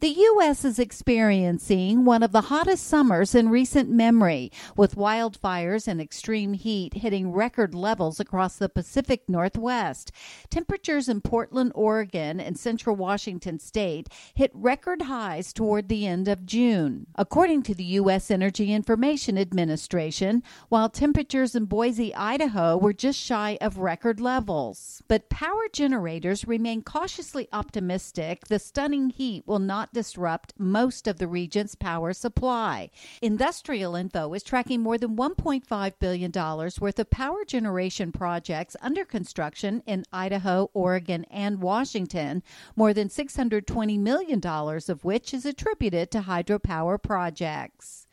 The 0.00 0.08
U.S. 0.08 0.64
is 0.64 0.78
experiencing 0.78 2.06
one 2.06 2.22
of 2.22 2.32
the 2.32 2.40
hottest 2.40 2.86
summers 2.86 3.34
in 3.34 3.50
recent 3.50 3.90
memory, 3.90 4.50
with 4.74 4.94
wildfires 4.94 5.86
and 5.86 6.00
extreme 6.00 6.54
heat 6.54 6.94
hitting 6.94 7.32
record 7.32 7.74
levels 7.74 8.18
across 8.18 8.56
the 8.56 8.70
Pacific 8.70 9.28
Northwest. 9.28 10.10
Temperatures 10.48 11.06
in 11.06 11.20
Portland, 11.20 11.72
Oregon, 11.74 12.40
and 12.40 12.58
central 12.58 12.96
Washington 12.96 13.58
state 13.58 14.08
hit 14.32 14.50
record 14.54 15.02
highs 15.02 15.52
toward 15.52 15.90
the 15.90 16.06
end 16.06 16.28
of 16.28 16.46
June. 16.46 17.06
According 17.16 17.64
to 17.64 17.74
the 17.74 17.84
U.S. 18.00 18.30
Energy 18.30 18.72
Information 18.72 19.36
Administration, 19.36 20.42
while 20.70 20.88
temperatures 20.88 21.54
in 21.54 21.66
Boise, 21.66 22.14
Idaho 22.14 22.78
were 22.78 22.94
just 22.94 23.20
shy 23.20 23.58
of 23.60 23.76
record 23.76 24.18
levels. 24.18 25.02
But 25.08 25.28
power 25.28 25.68
generators 25.70 26.48
remain 26.48 26.80
cautiously 26.80 27.48
optimistic 27.52 28.46
the 28.46 28.58
stunning 28.58 29.10
heat 29.10 29.46
will 29.46 29.58
not 29.58 29.89
disrupt 29.92 30.54
most 30.58 31.06
of 31.06 31.18
the 31.18 31.28
region's 31.28 31.74
power 31.74 32.12
supply. 32.12 32.90
Industrial 33.22 33.94
Info 33.94 34.32
is 34.34 34.42
tracking 34.42 34.80
more 34.80 34.98
than 34.98 35.16
$1.5 35.16 35.92
billion 35.98 36.32
worth 36.80 36.98
of 36.98 37.10
power 37.10 37.44
generation 37.44 38.12
projects 38.12 38.76
under 38.80 39.04
construction 39.04 39.82
in 39.86 40.04
Idaho, 40.12 40.70
Oregon, 40.74 41.24
and 41.30 41.60
Washington, 41.60 42.42
more 42.76 42.92
than 42.92 43.08
$620 43.08 43.98
million 43.98 44.40
of 44.44 45.04
which 45.04 45.34
is 45.34 45.44
attributed 45.44 46.10
to 46.10 46.20
hydropower 46.22 47.02
projects. 47.02 48.06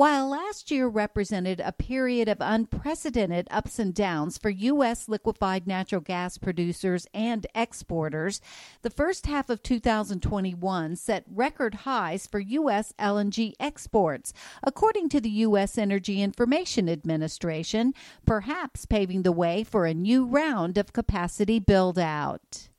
While 0.00 0.30
last 0.30 0.70
year 0.70 0.88
represented 0.88 1.60
a 1.60 1.72
period 1.72 2.26
of 2.26 2.38
unprecedented 2.40 3.46
ups 3.50 3.78
and 3.78 3.92
downs 3.92 4.38
for 4.38 4.48
U.S. 4.48 5.10
liquefied 5.10 5.66
natural 5.66 6.00
gas 6.00 6.38
producers 6.38 7.06
and 7.12 7.46
exporters, 7.54 8.40
the 8.80 8.88
first 8.88 9.26
half 9.26 9.50
of 9.50 9.62
2021 9.62 10.96
set 10.96 11.26
record 11.30 11.74
highs 11.74 12.26
for 12.26 12.40
U.S. 12.40 12.94
LNG 12.98 13.52
exports, 13.60 14.32
according 14.62 15.10
to 15.10 15.20
the 15.20 15.44
U.S. 15.44 15.76
Energy 15.76 16.22
Information 16.22 16.88
Administration, 16.88 17.92
perhaps 18.24 18.86
paving 18.86 19.22
the 19.22 19.32
way 19.32 19.62
for 19.64 19.84
a 19.84 19.92
new 19.92 20.24
round 20.24 20.78
of 20.78 20.94
capacity 20.94 21.58
build 21.58 21.98
out. 21.98 22.69